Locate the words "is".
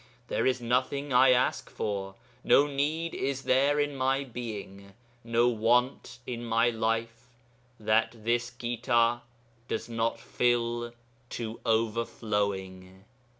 0.47-0.59, 3.13-3.43